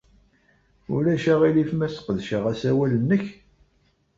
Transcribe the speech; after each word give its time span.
Ulac 0.95 1.25
aɣilif 1.33 1.71
ma 1.75 1.87
sqedceɣ 1.89 2.43
asawal-nnek? 2.51 3.25